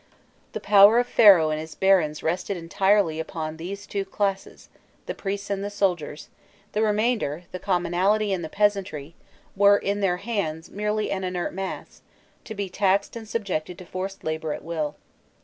The 0.53 0.59
power 0.59 0.97
of 0.97 1.05
Pharaoh 1.05 1.51
and 1.51 1.61
his 1.61 1.75
barons 1.75 2.23
rested 2.23 2.57
entirely 2.57 3.19
upon 3.19 3.57
these 3.57 3.85
two 3.85 4.03
classes, 4.03 4.67
the 5.05 5.13
priests 5.13 5.51
and 5.51 5.63
the 5.63 5.69
soldiers; 5.69 6.29
the 6.71 6.81
remainder, 6.81 7.43
the 7.51 7.59
commonalty 7.59 8.33
and 8.33 8.43
the 8.43 8.49
peasantry, 8.49 9.13
were, 9.55 9.77
in 9.77 9.99
their 9.99 10.17
hands, 10.17 10.71
merely 10.71 11.11
an 11.11 11.23
inert 11.23 11.53
mass, 11.53 12.01
to 12.45 12.55
be 12.55 12.67
taxed 12.67 13.15
and 13.15 13.27
subjected 13.29 13.77
to 13.77 13.85
forced 13.85 14.23
labour 14.23 14.53
at 14.53 14.63
will. 14.63 14.95